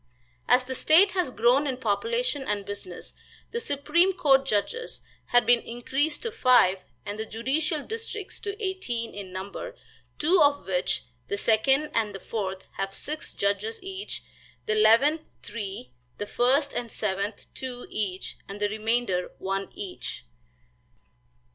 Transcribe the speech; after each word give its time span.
As 0.47 0.63
the 0.63 0.73
state 0.73 1.11
has 1.11 1.29
grown 1.29 1.67
in 1.67 1.77
population 1.77 2.41
and 2.41 2.65
business, 2.65 3.13
the 3.51 3.59
supreme 3.59 4.13
court 4.13 4.47
judges 4.47 5.01
have 5.27 5.45
been 5.45 5.61
increased 5.61 6.23
to 6.23 6.31
five 6.31 6.79
and 7.05 7.19
the 7.19 7.25
judicial 7.27 7.83
districts 7.83 8.39
to 8.39 8.59
eighteen 8.59 9.13
in 9.13 9.31
number, 9.31 9.75
two 10.17 10.41
of 10.41 10.65
which, 10.65 11.03
the 11.27 11.37
second 11.37 11.91
and 11.93 12.15
the 12.15 12.19
fourth, 12.19 12.65
have 12.77 12.95
six 12.95 13.31
judges 13.35 13.77
each, 13.83 14.23
the 14.65 14.73
eleventh 14.73 15.21
three, 15.43 15.91
the 16.17 16.25
first 16.25 16.73
and 16.73 16.91
seventh 16.91 17.45
two 17.53 17.85
each, 17.91 18.37
and 18.49 18.59
the 18.59 18.69
remainder 18.69 19.29
one 19.37 19.69
each. 19.75 20.23